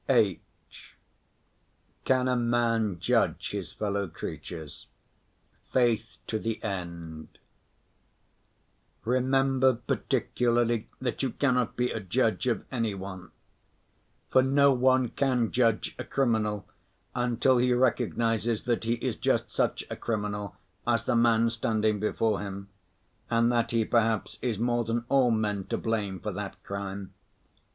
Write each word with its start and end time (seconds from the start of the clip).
(h) 0.09 0.39
Can 2.05 2.27
a 2.27 2.35
Man 2.35 2.97
judge 2.99 3.51
his 3.51 3.71
Fellow 3.71 4.07
Creatures? 4.07 4.87
Faith 5.71 6.17
to 6.25 6.39
the 6.39 6.59
End 6.63 7.37
Remember 9.05 9.75
particularly 9.75 10.89
that 10.99 11.21
you 11.21 11.29
cannot 11.29 11.75
be 11.75 11.91
a 11.91 11.99
judge 11.99 12.47
of 12.47 12.65
any 12.71 12.95
one. 12.95 13.29
For 14.31 14.41
no 14.41 14.73
one 14.73 15.09
can 15.09 15.51
judge 15.51 15.93
a 15.99 16.03
criminal, 16.03 16.67
until 17.13 17.59
he 17.59 17.71
recognizes 17.71 18.63
that 18.63 18.85
he 18.85 18.93
is 18.95 19.17
just 19.17 19.51
such 19.51 19.83
a 19.91 19.95
criminal 19.95 20.55
as 20.87 21.03
the 21.03 21.15
man 21.15 21.51
standing 21.51 21.99
before 21.99 22.39
him, 22.39 22.69
and 23.29 23.51
that 23.51 23.69
he 23.69 23.85
perhaps 23.85 24.39
is 24.41 24.57
more 24.57 24.83
than 24.83 25.05
all 25.09 25.29
men 25.29 25.65
to 25.65 25.77
blame 25.77 26.19
for 26.19 26.31
that 26.31 26.55
crime. 26.63 27.13